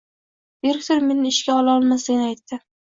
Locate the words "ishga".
1.35-1.61